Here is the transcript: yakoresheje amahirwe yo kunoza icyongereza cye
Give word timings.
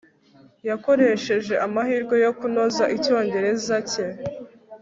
yakoresheje 0.69 1.53
amahirwe 1.65 2.15
yo 2.25 2.31
kunoza 2.39 2.83
icyongereza 2.95 3.75
cye 3.91 4.05